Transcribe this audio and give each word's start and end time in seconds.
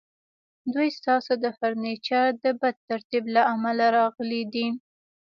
دوی 0.73 0.89
ستاسو 0.99 1.31
د 1.43 1.45
فرنیچر 1.57 2.27
د 2.43 2.45
بد 2.61 2.75
ترتیب 2.89 3.23
له 3.35 3.41
امله 3.53 3.85
راغلي 3.97 4.43
دي 4.53 4.67